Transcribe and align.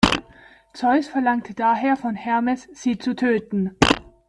Zeus 0.73 1.07
verlangte 1.07 1.53
daher 1.53 1.95
von 1.95 2.15
Hermes, 2.15 2.67
sie 2.73 2.97
zu 2.97 3.15
töten. 3.15 3.75